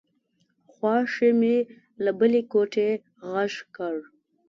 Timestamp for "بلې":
2.19-2.41